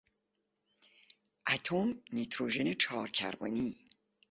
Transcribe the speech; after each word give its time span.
اتم 1.47 1.93
نیتروژن 2.13 2.73
چهار 2.73 3.09
کربنی 3.09 3.89